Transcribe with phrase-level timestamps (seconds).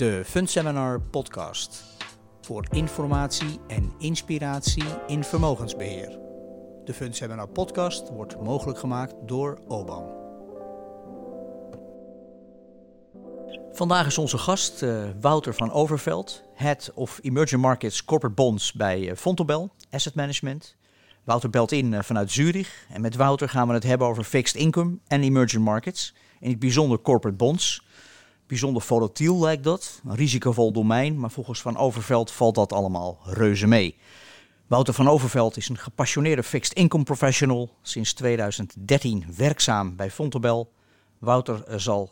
[0.00, 1.82] De Fundseminar podcast
[2.40, 6.18] voor informatie en inspiratie in vermogensbeheer.
[6.84, 10.04] De Fundseminar podcast wordt mogelijk gemaakt door OBAM.
[13.72, 19.16] Vandaag is onze gast uh, Wouter van Overveld, Head of Emerging Markets Corporate Bonds bij
[19.16, 20.76] Fontobel Asset Management.
[21.24, 24.60] Wouter belt in uh, vanuit Zurich en met Wouter gaan we het hebben over fixed
[24.60, 27.88] income en emerging markets, in het bijzonder corporate bonds.
[28.50, 33.66] Bijzonder volatiel lijkt dat, een risicovol domein, maar volgens Van Overveld valt dat allemaal reuze
[33.66, 33.96] mee.
[34.66, 40.72] Wouter van Overveld is een gepassioneerde fixed income professional, sinds 2013 werkzaam bij Fontobel.
[41.18, 42.10] Wouter eh, zal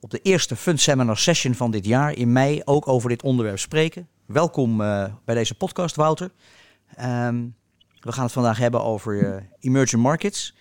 [0.00, 3.58] op de eerste Fund Seminar Session van dit jaar in mei ook over dit onderwerp
[3.58, 4.08] spreken.
[4.26, 6.30] Welkom uh, bij deze podcast, Wouter.
[7.00, 7.54] Um,
[8.00, 10.54] we gaan het vandaag hebben over uh, emerging markets.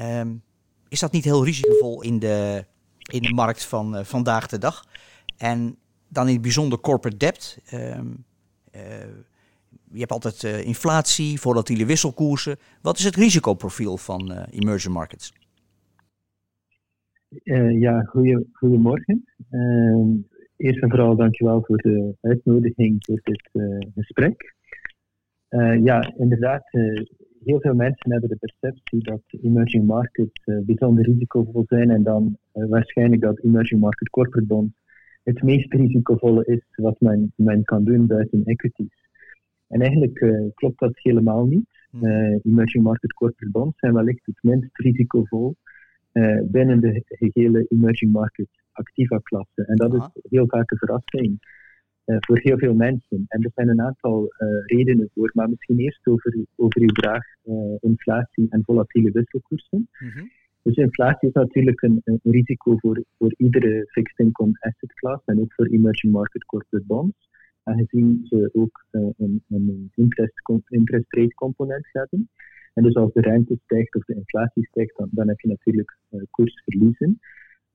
[0.00, 0.42] Um,
[0.88, 2.64] is dat niet heel risicovol in de
[3.12, 4.84] in de markt van uh, vandaag de dag.
[5.36, 5.76] En
[6.08, 7.58] dan in het bijzonder corporate debt.
[7.74, 8.24] Um,
[8.74, 8.80] uh,
[9.90, 12.56] je hebt altijd uh, inflatie, volatiele wisselkoersen.
[12.82, 15.32] Wat is het risicoprofiel van emerging markets?
[17.78, 19.24] ja, goeie, goedemorgen.
[19.50, 20.08] Ehm,
[20.56, 23.50] eerst en vooral dankjewel voor de uitnodiging voor dit
[23.94, 24.54] gesprek.
[25.82, 26.64] ja, inderdaad,
[27.44, 32.38] heel veel mensen hebben de perceptie dat emerging markets uh, bijzonder risicovol zijn en dan
[32.54, 34.74] uh, waarschijnlijk dat emerging market corporate bonds
[35.22, 39.10] het meest risicovolle is wat men, men kan doen buiten equities.
[39.68, 41.80] En eigenlijk uh, klopt dat helemaal niet.
[41.90, 42.40] Hmm.
[42.42, 45.56] emerging market corporate bonds zijn wellicht het minst risicovol
[46.44, 49.64] binnen de gehele emerging market activa klasse.
[49.66, 51.38] En dat is heel vaak een verrassing.
[52.06, 53.24] Uh, voor heel veel mensen.
[53.28, 57.24] En er zijn een aantal uh, redenen voor, maar misschien eerst over, over uw vraag
[57.44, 59.88] uh, inflatie en volatiele wisselkoersen.
[59.98, 60.30] Mm -hmm.
[60.62, 65.40] Dus inflatie is natuurlijk een, een, risico voor, voor iedere fixed income asset class en
[65.40, 67.28] ook voor emerging market corporate bonds,
[67.62, 72.28] aangezien ze ook een, een interest, interest rate component hebben.
[72.74, 75.96] En dus als de rente stijgt of de inflatie stijgt, dan, dan heb je natuurlijk
[76.30, 77.20] koersverliezen.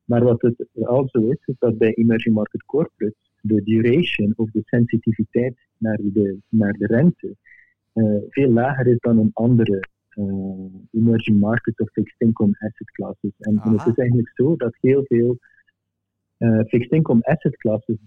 [0.06, 4.52] Maar wat het al zo is, is dat bij emerging market corporates de duration of
[4.52, 7.36] de sensitiviteit naar de, naar de rente
[7.98, 10.26] uh, veel lager is dan een andere uh,
[10.92, 13.32] emerging market of fixed income asset classes.
[13.40, 15.38] En, en, het is eigenlijk zo dat heel veel
[16.38, 17.98] uh, fixed income asset classes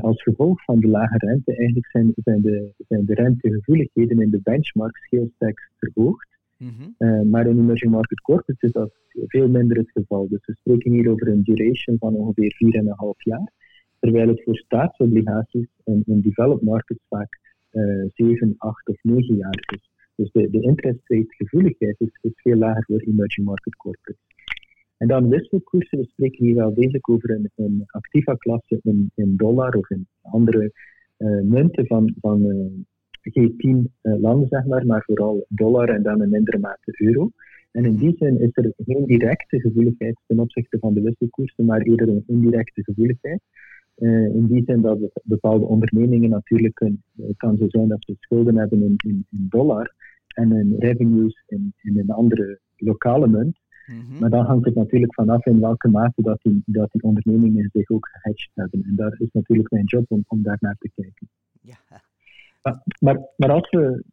[0.00, 4.40] als gevolg van de lage rente eigenlijk zijn, zijn, de, zijn de rentegevoeligheden in de
[4.42, 6.28] benchmarks heel sterk verhoogd.
[6.56, 7.30] Mm -hmm.
[7.30, 10.28] maar in emerging market corporates is dat veel minder het geval.
[10.28, 13.52] Dus we spreken hier over een duration van ongeveer 4,5 jaar
[14.00, 17.38] terwijl het voor staatsobligaties in, in developed markets vaak
[17.72, 19.90] uh, 7, 8 of 9 jaar is.
[20.14, 24.28] Dus de, de interest rate gevoeligheid is, veel lager voor emerging market corporates.
[24.96, 29.36] En dan wisselkoersen, we spreken hier wel degelijk over een, een activa klasse in, in
[29.36, 30.72] dollar of in andere
[31.18, 32.66] uh, munten van, van uh,
[33.28, 37.30] G10 uh, landen, zeg maar, maar vooral dollar en dan in mindere mate euro.
[37.72, 41.80] En in die zin is er geen directe gevoeligheid ten opzichte van de wisselkoersen, maar
[41.80, 43.40] eerder een indirecte gevoeligheid.
[44.00, 46.78] Uh, in die zin dat bepaalde ondernemingen natuurlijk
[47.16, 49.94] het kan zo zijn dat ze schulden hebben in, in, in dollar
[50.34, 53.58] en hun revenues in, in een andere lokale munt.
[53.86, 54.18] Mm -hmm.
[54.18, 57.90] Maar dan hangt het natuurlijk vanaf in welke mate dat die, dat die ondernemingen zich
[57.90, 58.82] ook gehedged hebben.
[58.82, 61.28] En daar is natuurlijk mijn job om, om daar naar te kijken.
[61.60, 61.76] Ja.
[62.62, 64.04] Maar, maar, als we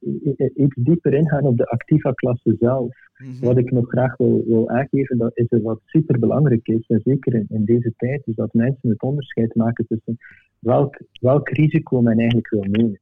[0.56, 3.40] iets dieper ingaan op de activa-klasse zelf, mm -hmm.
[3.40, 7.34] wat ik nog graag wil, wil aangeven, dat is er wat superbelangrijk is, en zeker
[7.34, 10.18] in, in, deze tijd, is dat mensen het onderscheid maken tussen
[10.60, 13.00] welk, welk risico men eigenlijk wil nemen.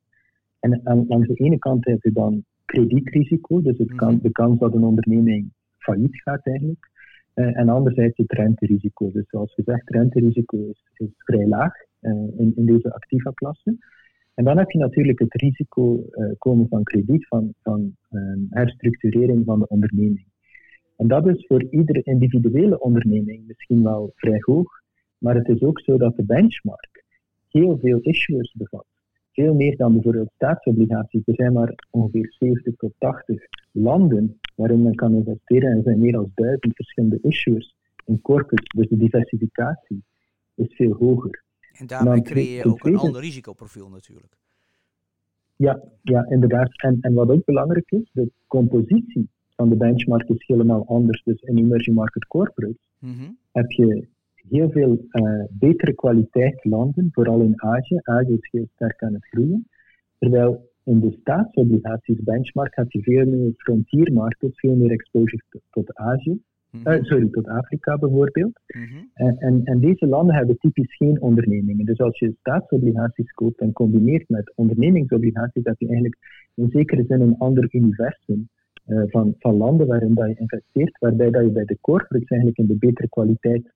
[0.59, 4.59] En aan, langs de ene kant heb je dan kredietrisico, dus het kan, de kans
[4.59, 6.89] dat een onderneming failliet gaat eigenlijk.
[7.35, 9.11] Uh, en anderzijds het renterisico.
[9.11, 13.78] Dus zoals gezegd, renterisico is, is vrij laag uh, in, in deze activa-klasse.
[14.35, 19.46] En dan heb je natuurlijk het risico uh, komen van krediet, van, van um, herstructurering
[19.46, 20.25] van de onderneming.
[20.97, 24.81] En dat is voor iedere individuele onderneming misschien wel vrij hoog,
[25.18, 27.03] maar het is ook zo dat de benchmark
[27.50, 28.85] heel veel issuers bevat.
[29.32, 31.22] Veel meer dan bijvoorbeeld staatsobligaties.
[31.26, 35.99] Er zijn maar ongeveer 70 tot 80 landen waarin men kan investeren en er zijn
[35.99, 38.67] meer dan duizend verschillende issuers in corporates.
[38.76, 40.03] Dus de diversificatie
[40.55, 41.45] is veel hoger.
[41.77, 44.37] En daarmee creëer je ook een ander risicoprofiel natuurlijk.
[45.55, 46.81] Ja, ja inderdaad.
[46.81, 51.23] En, en wat ook belangrijk is, de compositie van de benchmark is helemaal anders.
[51.23, 53.37] Dus in emerging market corporates mm -hmm.
[53.51, 54.07] heb je
[54.49, 57.99] heel veel uh, betere kwaliteit landen, vooral in Azië.
[58.01, 59.67] Azië is heel sterk aan het groeien.
[60.19, 65.95] Terwijl in de staatsobligaties benchmark heb je veel meer frontier markets, veel meer exposure tot,
[66.83, 66.97] Azië.
[66.97, 67.05] Mhm.
[67.05, 68.59] sorry, tot Afrika bijvoorbeeld.
[68.67, 69.03] Mhm.
[69.13, 71.85] en, en, en, deze landen hebben typisch geen ondernemingen.
[71.85, 76.17] Dus als je staatsobligaties koopt en combineert met ondernemingsobligaties, heb je eigenlijk
[76.55, 78.49] in zekere zin een ander universum
[78.87, 82.59] uh, van, van landen waarin dat je investeert, waarbij dat je bij de corporates eigenlijk
[82.59, 83.73] in de betere kwaliteit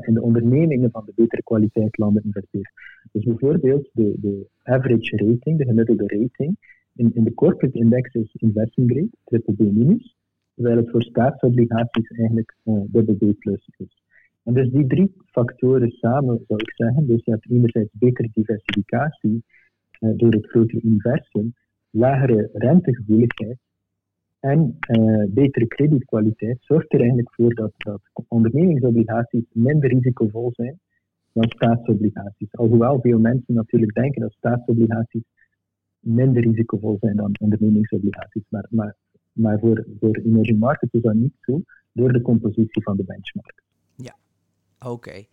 [0.00, 2.72] in de ondernemingen van de betere kwaliteit landen investeert.
[3.12, 6.56] Dus bijvoorbeeld de, de average rating, de gemiddelde rating,
[6.94, 10.16] in, in de corporate index is investment grade, triple B minus,
[10.58, 14.02] terwijl het voor staatsobligaties eigenlijk uh, dubbel B plus is.
[14.44, 19.44] En dus die drie factoren samen zou ik zeggen, dus je hebt enerzijds betere diversificatie
[20.00, 21.54] uh, door het grotere universum,
[21.90, 23.58] lagere rentegevoeligheid
[24.40, 30.78] en uh, betere kredietkwaliteit zorgt er eigenlijk voor dat, dat ondernemingsobligaties minder risicovol zijn
[31.32, 32.54] dan staatsobligaties.
[32.56, 35.22] Alhoewel veel mensen natuurlijk denken dat staatsobligaties
[36.00, 38.44] minder risicovol zijn dan ondernemingsobligaties.
[38.48, 38.96] Maar, maar,
[39.38, 41.60] maar voor, voor emerging markets is dat niet zo
[41.92, 43.62] door de compositie van de benchmark.
[43.96, 44.16] Ja,
[44.90, 45.24] oké.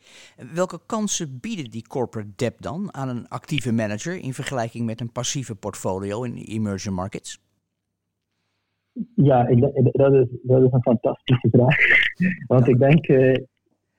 [0.54, 5.12] Welke kansen bieden die corporate debt dan aan een actieve manager in vergelijking met een
[5.12, 7.44] passieve portfolio in emerging markets?
[9.16, 9.60] Ja, ik,
[9.92, 11.76] dat, is, dat is een fantastische vraag.
[12.48, 13.36] Want ik denk, uh,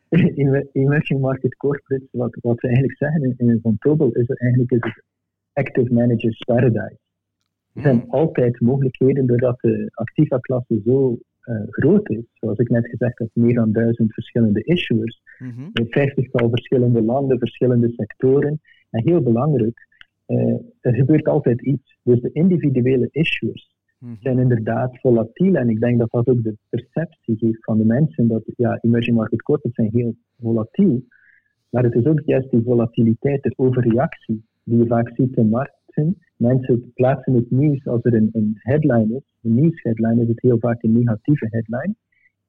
[0.08, 4.78] in emerging market corporates, wat, wat ze eigenlijk zeggen in, in Tobel, is eigenlijk is
[4.80, 5.02] het
[5.52, 6.98] active managers paradise.
[7.76, 12.24] Er zijn altijd mogelijkheden doordat de activa-klasse zo uh, groot is.
[12.32, 15.20] Zoals ik net gezegd heb, meer dan duizend verschillende issuers.
[15.38, 15.70] Mm -hmm.
[15.72, 18.60] Vijftigtal verschillende landen, verschillende sectoren.
[18.90, 19.86] En heel belangrijk,
[20.26, 21.98] uh, er gebeurt altijd iets.
[22.02, 24.14] Dus de individuele issuers Mhm.
[24.20, 25.54] zijn inderdaad volatiel.
[25.54, 29.16] En ik denk dat dat ook de perceptie geeft van de mensen dat ja, emerging
[29.16, 31.02] market corporates zijn heel volatiel.
[31.70, 35.48] Maar het is ook juist die volatiliteit, de overreactie, die je vaak ziet in
[36.36, 39.22] Mensen plaatsen het nieuws als er een, een headline is.
[39.42, 41.94] Een nieuwsheadline is het heel vaak een negatieve headline.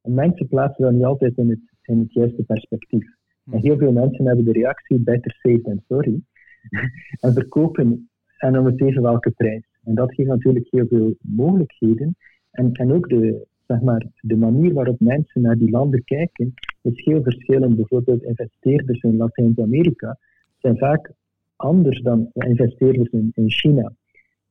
[0.01, 3.05] En mensen plaatsen dat niet altijd in het, in het juiste perspectief.
[3.45, 3.61] En mhm.
[3.61, 6.21] heel veel mensen hebben de reactie better safe than sorry.
[7.23, 9.63] en verkopen en om het even welke prijs.
[9.83, 12.15] En dat geeft natuurlijk heel veel mogelijkheden.
[12.51, 17.05] En, en ook de, zeg maar, de manier waarop mensen naar die landen kijken is
[17.05, 17.75] heel verschillend.
[17.75, 20.17] Bijvoorbeeld investeerders in Latijns-Amerika
[20.57, 21.11] zijn vaak
[21.57, 23.93] anders dan investeerders in, in China.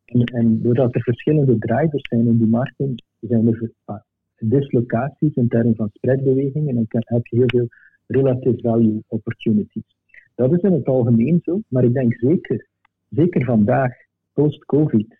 [0.04, 4.00] En, doordat er verschillende drivers zijn in die markten, zijn er ah,
[4.38, 7.68] dislocaties in termen van spreadbewegingen en heb je heel veel
[8.06, 9.96] relative value opportunities.
[10.34, 12.66] Dat is in het algemeen zo, maar ik denk zeker,
[13.10, 13.92] zeker vandaag,
[14.32, 15.16] post-COVID,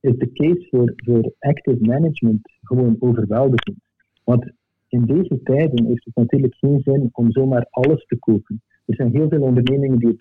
[0.00, 3.78] is de case voor, voor active management gewoon overweldigend.
[4.24, 4.52] Want
[4.88, 8.62] in deze tijden heeft het natuurlijk geen zin om zomaar alles te kopen.
[8.86, 10.16] Er zijn heel veel ondernemingen die,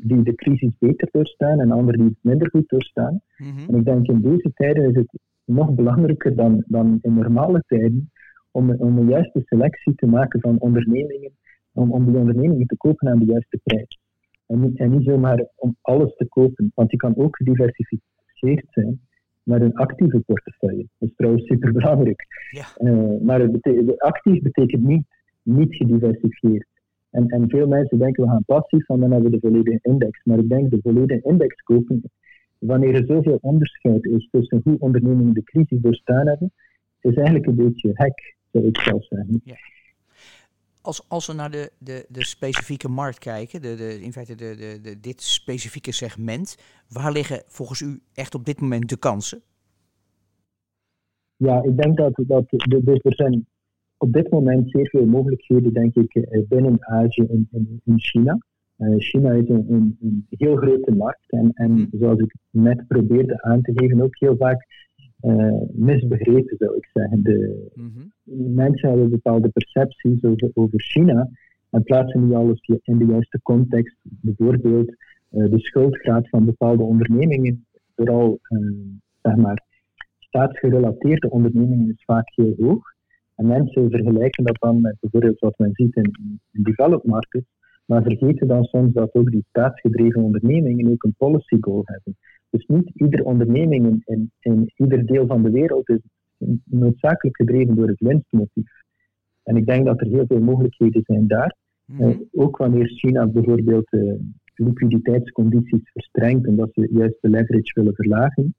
[0.00, 3.20] die de crisis beter doorstaan en anderen die het minder goed doorstaan.
[3.36, 3.68] Mhm.
[3.68, 8.10] En ik denk in deze tijden is het nog belangrijker dan, dan in normale tijden
[8.50, 11.32] om, om een juiste selectie te maken van ondernemingen,
[11.72, 13.98] om, om die ondernemingen te kopen aan de juiste prijs.
[14.46, 19.00] En niet, en niet zomaar om alles te kopen, want die kan ook gediversifieerd zijn
[19.42, 20.86] naar een actieve portefeuille.
[20.98, 22.26] Dat is trouwens super belangrijk.
[22.50, 22.66] Ja.
[22.78, 25.06] Uh, maar het actief betekent niet,
[25.42, 26.66] niet gediversifieerd.
[27.10, 30.24] En, en veel mensen denken we gaan passief, want dan hebben we de volledige index.
[30.24, 32.02] Maar ik denk de volledige index kopen,
[32.58, 36.52] wanneer er zoveel onderscheid is tussen hoe ondernemingen de crisis doorstaan hebben,
[37.00, 39.40] is eigenlijk een beetje hek, zou ik zelf zeggen.
[39.44, 39.56] Ja
[40.88, 44.54] als, als we naar de, de, de specifieke markt kijken, de, de, in feite de,
[44.56, 46.56] de, de, dit specifieke segment,
[46.88, 49.42] waar liggen volgens u echt op dit moment de kansen?
[51.36, 52.44] Ja, ik denk dat, dat
[52.84, 53.46] dus er zijn
[53.98, 58.38] op dit moment zeer veel mogelijkheden, denk ik, eh, binnen Azië en in, in, China.
[58.78, 61.86] Uh, China is een, een, een, heel grote markt en, en mhm.
[61.90, 64.66] zoals ik net probeerde aan te geven, ook heel vaak
[65.22, 67.22] uh, misbegrepen, zou ik zeggen.
[67.22, 68.54] De, mhm.
[68.54, 71.30] Mensen hebben bepaalde percepties over, over China
[71.70, 73.96] en plaatsen niet alles in de juiste context.
[74.02, 78.70] Bijvoorbeeld uh, de schuldgraad van bepaalde ondernemingen, vooral uh,
[79.22, 79.64] zeg maar,
[80.18, 82.96] staatsgerelateerde ondernemingen, is vaak heel hoog.
[83.38, 86.10] En mensen vergelijken dat dan met bijvoorbeeld wat men ziet in,
[86.52, 87.46] in developed markets,
[87.84, 92.16] maar vergeten dan soms dat ook die staatsgedreven ondernemingen ook een policy goal hebben.
[92.50, 96.00] Dus niet iedere onderneming in, in, ieder deel van de wereld is
[96.64, 98.70] noodzakelijk gedreven door het winstmotief.
[99.42, 101.56] En ik denk dat er heel veel mogelijkheden zijn daar.
[101.84, 102.02] Mhm.
[102.02, 104.14] Eh, ook wanneer China bijvoorbeeld uh,
[104.54, 108.54] liquiditeitscondities verstrengt omdat ze juist de leverage willen verlagen,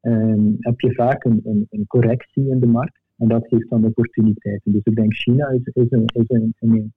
[0.00, 2.99] ehm, heb je vaak een, een, een, correctie in de markt.
[3.20, 4.72] En dat geeft dan opportuniteiten.
[4.72, 6.92] Dus ik denk China is, is, een, is een, een,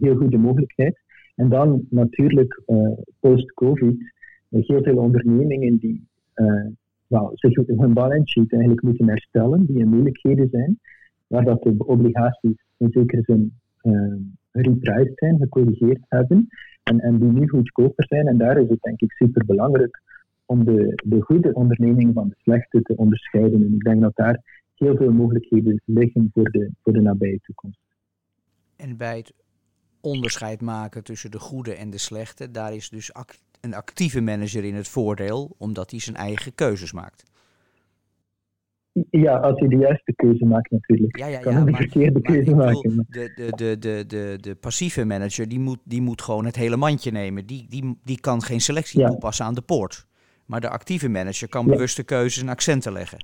[0.00, 0.98] heel goede mogelijkheid.
[1.34, 4.14] En dan natuurlijk uh, post-COVID
[4.50, 6.66] heel veel ondernemingen die uh,
[7.06, 10.78] well, zich hun balance sheet eigenlijk moeten herstellen, die in moeilijkheden zijn.
[11.26, 13.52] waar dat de obligaties in zekere zin
[13.82, 14.72] uh,
[15.14, 16.48] zijn, gecorrigeerd hebben,
[16.82, 18.26] en, en die nu goedkoper zijn.
[18.26, 20.02] En daar is het denk ik super belangrijk
[20.44, 23.62] om de, de goede ondernemingen van de slechte te onderscheiden.
[23.62, 27.80] En ik denk dat daar heel veel mogelijkheden liggen voor de, voor de nabije toekomst.
[28.76, 29.32] En bij het
[30.00, 33.12] onderscheid maken tussen de goede en de slechte, daar is dus
[33.60, 37.24] een actieve manager in het voordeel, omdat hij zijn eigen keuzes maakt.
[39.10, 41.16] Ja, als hij de juiste keuze maakt natuurlijk.
[41.16, 43.06] Ja, ja, ja, kan de verkeerde keuze maken.
[43.08, 46.76] De, de, de, de, de, de passieve manager die moet, die moet gewoon het hele
[46.76, 47.46] mandje nemen.
[47.46, 50.06] Die, die, die kan geen selectie toepassen aan de poort.
[50.46, 53.18] Maar de actieve manager kan bewuste keuzes en accenten leggen.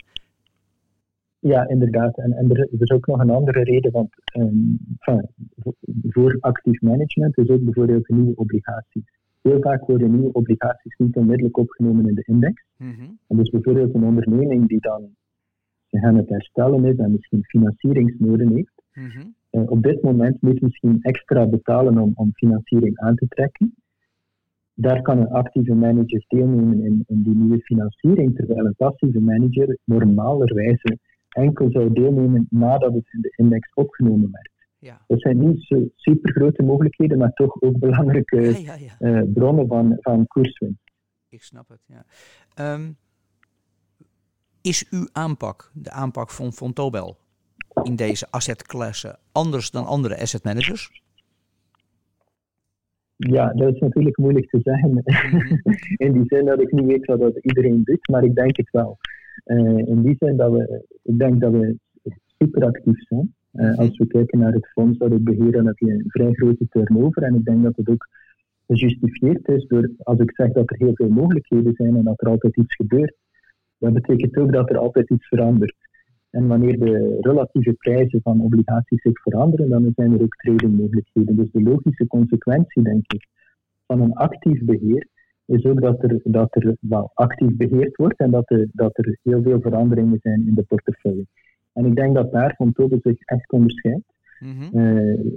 [1.43, 2.19] Ja, inderdaad.
[2.19, 4.79] En, en er, is ook nog een andere reden, want um,
[6.09, 9.05] voor actief management is ook bijvoorbeeld nieuwe obligaties.
[9.41, 12.65] Heel vaak worden nieuwe obligaties niet onmiddellijk opgenomen in de index.
[12.77, 15.11] Mm En dus bijvoorbeeld een onderneming die dan
[15.91, 19.27] aan het herstellen is en misschien financieringsnoden heeft, mhm.
[19.51, 23.75] eh, op dit moment moet misschien extra betalen om, om financiering aan te trekken.
[24.75, 29.79] Daar kan een actieve manager deelnemen in, in die nieuwe financiering, terwijl een passieve manager
[29.85, 30.99] normalerwijze
[31.33, 34.51] enkel zou deelnemen nadat het in de index opgenomen werd.
[34.79, 35.01] Ja.
[35.07, 39.67] Dat zijn niet zo super grote mogelijkheden, maar toch ook belangrijke ja, ja, uh, bronnen
[39.67, 40.81] van, van koerswinst.
[41.29, 42.05] Ik snap het, ja.
[42.75, 42.97] Um,
[44.61, 47.17] is uw aanpak, de aanpak van Fontobel,
[47.83, 51.03] in deze assetklasse anders dan andere asset managers?
[53.17, 54.91] Ja, dat is natuurlijk moeilijk te zeggen.
[54.91, 55.57] Mhm.
[56.07, 58.71] in die zin dat ik niet weet wat dat iedereen doet, maar ik denk het
[58.71, 58.99] wel.
[59.45, 61.77] Uh, in die zin dat we, ik denk dat we
[62.39, 63.35] super actief zijn.
[63.53, 66.33] Uh, als we kijken naar het fonds dat ik beheer, dan heb je een vrij
[66.33, 67.23] grote turnover.
[67.23, 68.09] En ik denk dat het ook
[68.67, 72.29] gejustificeerd is door, als ik zeg dat er heel veel mogelijkheden zijn en dat er
[72.29, 73.17] altijd iets gebeurt,
[73.79, 75.75] dat betekent ook dat er altijd iets verandert.
[76.31, 81.37] En wanneer de relatieve prijzen van obligaties zich veranderen, dan zijn er ook tradingmogelijkheden.
[81.37, 83.27] Dus de logische consequentie, denk ik,
[83.87, 85.07] van een actief beheer
[85.47, 89.19] is ook dat er, dat er wel actief beheerd wordt en dat er, dat er
[89.23, 91.27] heel veel veranderingen zijn in de portefeuille.
[91.73, 94.05] En ik denk dat daar Van Tobe zich echt onderscheidt.
[94.39, 94.71] Mm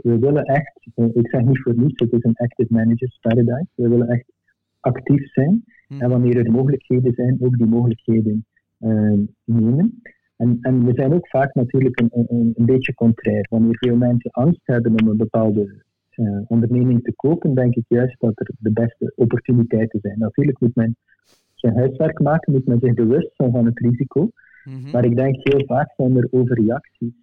[0.02, 3.68] we willen echt, uh, ik zeg niet voor niets, het is een active managers paradise.
[3.76, 4.32] We willen echt
[4.80, 5.64] actief zijn.
[5.88, 6.02] Mm.
[6.02, 8.46] En wanneer er mogelijkheden zijn, ook die mogelijkheden
[8.80, 10.02] uh, nemen.
[10.38, 13.46] En, en we zijn ook vaak natuurlijk een, een, een beetje contrair.
[13.50, 15.84] Wanneer veel mensen angst hebben om een bepaalde
[16.18, 20.20] uh, onderneming te kopen, denk ik juist dat er de beste opportuniteiten zijn.
[20.20, 20.96] Natuurlijk moet men
[21.56, 24.30] zijn huiswerk maken, moet men zich bewust zijn van het risico.
[24.64, 24.92] Mhm.
[24.92, 27.14] Maar ik denk heel vaak zijn er overreacties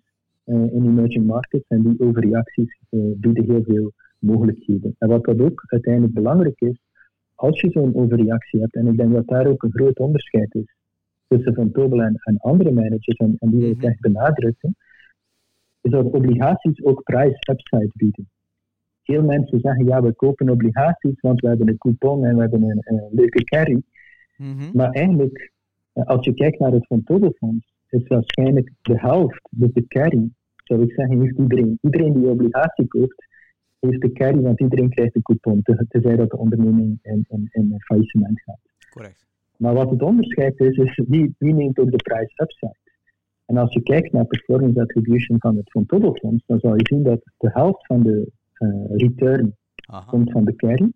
[0.47, 4.95] uh, in emerging markets en die overreacties uh, bieden heel veel mogelijkheden.
[4.99, 6.81] En wat dat ook uiteindelijk belangrijk is,
[7.35, 10.75] als je zo'n overreactie hebt, en ik denk dat daar ook een groot onderscheid is
[11.29, 13.87] tussen Van Tobel en, en andere managers, en, en die wil ik mhm.
[13.87, 14.77] echt benadrukken,
[15.81, 18.29] is dat obligaties ook price upside bieden.
[19.02, 22.62] Veel mensen zeggen, ja, we kopen obligaties, want we hebben een coupon en we hebben
[22.62, 23.82] een, een leuke carry.
[24.37, 24.71] Mhm.
[24.73, 25.52] Maar eigenlijk,
[25.92, 30.30] eh, als je kijkt naar het Van Tobelfonds, is waarschijnlijk de helft, dus de carry,
[30.64, 31.78] zou ik zeggen, heeft iedereen.
[31.82, 33.26] Iedereen die obligatie koopt,
[33.80, 37.75] heeft de carry, want iedereen krijgt een coupon, tenzij dat de onderneming in, in, in
[37.78, 38.61] faillissement gaat.
[38.90, 39.26] Correct.
[39.56, 42.76] Maar wat het onderscheid is, is wie, wie neemt ook de prijs upside.
[43.47, 47.02] En als je kijkt naar performance attribution van het Von Fonds, dan zal je zien
[47.02, 48.32] dat de helft van de
[48.62, 49.57] uh, return
[50.07, 50.92] komt van de carry.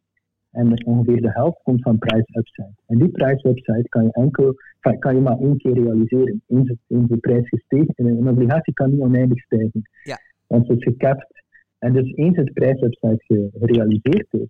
[0.51, 2.75] En ongeveer de helft komt van price upside.
[2.87, 4.55] En die price upside kan je enkel,
[4.99, 6.43] kan, je maar één keer realiseren.
[6.47, 9.89] Eens, eens de prijs gestegen, een obligatie kan niet oneindig stijgen.
[10.03, 10.19] Ja.
[10.47, 11.45] Want het is gekapt
[11.79, 14.49] en dus eens het prijsupside gerealiseerd is,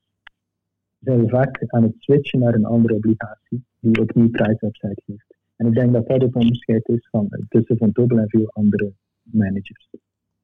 [1.01, 5.37] zijn we vaak aan het switchen naar een andere obligatie die opnieuw prijsupside heeft.
[5.57, 8.93] En ik denk dat dat het onderscheid is van, tussen Van Tobel en veel andere
[9.23, 9.89] managers.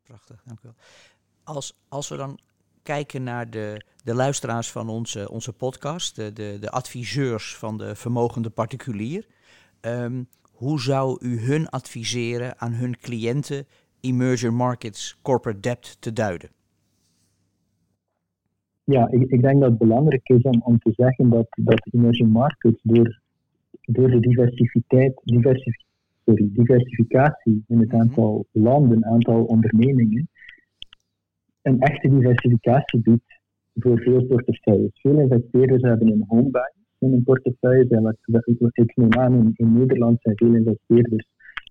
[0.02, 0.74] Prachtig, dank u wel.
[1.44, 2.38] Als, als we dan
[2.82, 7.94] kijken naar de, de luisteraars van onze, onze podcast, de, de, de adviseurs van de
[7.94, 9.26] vermogende particulier,
[9.80, 13.66] um, hoe zou u hun adviseren aan hun cliënten
[14.00, 16.50] emerging markets corporate debt te duiden?
[18.84, 22.32] ja, ik, ik, denk dat het belangrijk is om, om te zeggen dat, dat emerging
[22.32, 23.20] markets door,
[23.82, 25.76] door de diversiteit, diversif,
[26.24, 28.00] sorry, diversificatie in het mhm.
[28.00, 30.28] aantal landen, aantal ondernemingen,
[31.62, 33.40] een echte diversificatie biedt
[33.74, 35.00] voor veel portefeuilles.
[35.00, 38.16] Veel investeerders hebben een home bias in een portefeuille.
[38.72, 41.28] Ik neem aan, in, in Nederland zijn veel investeerders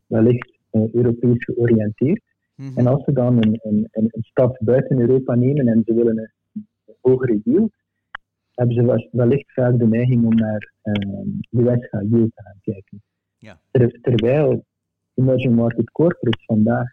[0.07, 2.21] wellicht uh, Europees georiënteerd.
[2.55, 2.77] Mhm.
[2.77, 6.67] En als ze dan een, een, een, stap buiten Europa nemen en ze willen een
[7.01, 7.73] hogere yield,
[8.53, 13.01] hebben ze wellicht vaak de neiging om naar uh, US yield te gaan kijken.
[13.37, 13.59] Ja.
[14.01, 14.65] terwijl
[15.13, 16.89] emerging market corporates vandaag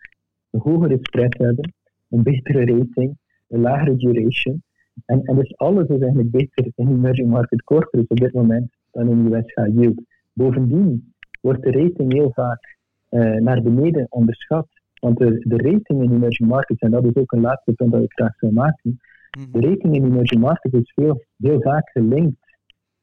[0.50, 1.72] een hogere spread hebben,
[2.08, 3.16] een betere rating,
[3.48, 4.62] een lagere duration.
[5.06, 9.10] En, en dus alles is eigenlijk beter in emerging market corporates op dit moment dan
[9.10, 10.02] in US high yield.
[10.32, 12.76] Bovendien wordt de rating heel vaak
[13.10, 14.68] uh, naar beneden onderschat.
[15.00, 18.02] Want de, de rating in emerging markets, en dat is ook een laatste punt dat
[18.02, 19.00] ik graag zou maken,
[19.38, 19.60] mhm.
[19.60, 22.56] de rating in emerging markets is veel, heel vaak gelinkt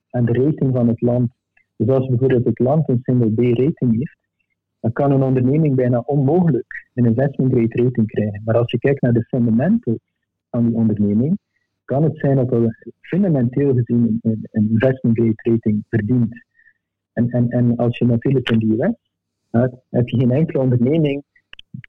[0.09, 1.31] aan de rating van het land.
[1.77, 4.17] Dus als bijvoorbeeld het land een single B-rating heeft,
[4.85, 8.41] dan kan een onderneming bijna onmogelijk een investment grade rating krijgen.
[8.45, 9.99] Maar als je kijkt naar de fundamentals
[10.49, 11.37] van die onderneming,
[11.85, 16.45] kan het zijn dat er fundamenteel gezien een, een investment grade rating verdient.
[17.13, 18.95] En, en, en als je natuurlijk in de US
[19.51, 21.23] gaat, heb je geen enkele onderneming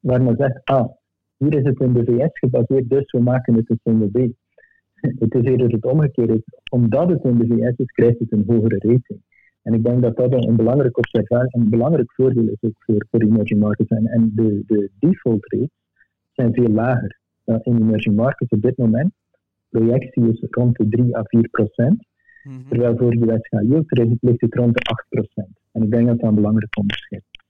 [0.00, 0.92] waar men zegt, ah,
[1.36, 4.32] hier is het in de VS gebaseerd, dus we maken het een single B.
[5.18, 6.42] Het is eerder het omgekeerde.
[6.70, 9.20] Omdat het in de VS is, krijgt het een hogere rating.
[9.66, 13.20] En ik denk dat dat een belangrijk observatie, een belangrijk voordeel is ook voor, voor
[13.20, 13.90] emerging markets.
[13.90, 15.76] En, en de, de default rates
[16.32, 19.12] zijn veel lager uh, in emerging markets op dit moment.
[19.68, 22.06] Projectie is rond de 3 à 4 procent.
[22.42, 22.68] Mm -hmm.
[22.68, 25.58] Terwijl voor de US yield ligt het rond de 8 procent.
[25.72, 27.44] En ik denk dat dat een belangrijk onderscheid is.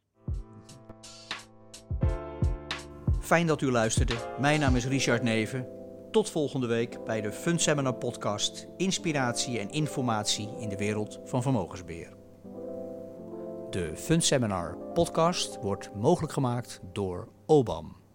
[3.20, 4.14] Fijn dat u luisterde.
[4.40, 5.66] Mijn naam is Richard Neven.
[6.16, 8.66] Tot volgende week bij de Fund Seminar podcast.
[8.76, 12.16] Inspiratie en informatie in de wereld van vermogensbeheer.
[13.70, 18.05] De Fund Seminar podcast wordt mogelijk gemaakt door OBAM.